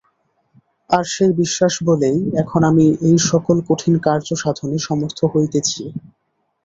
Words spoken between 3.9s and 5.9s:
কার্যসাধনে সমর্থ হইতেছি।